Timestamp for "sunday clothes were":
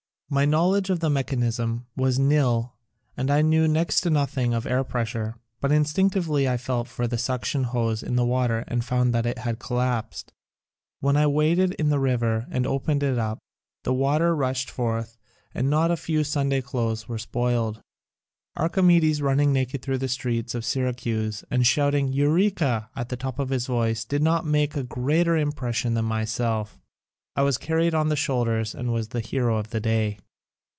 16.23-17.17